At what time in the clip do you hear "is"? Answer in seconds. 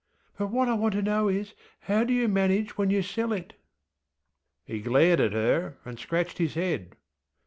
1.27-1.53